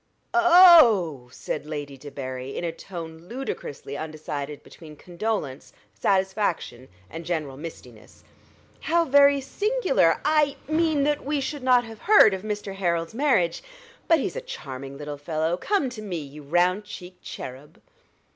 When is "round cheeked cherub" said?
16.41-17.79